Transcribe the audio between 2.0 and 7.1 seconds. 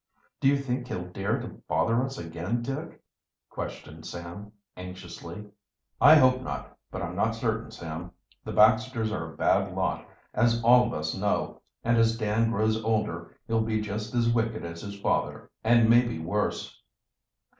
us again, Dick?" questioned Sam anxiously. "I hope not, but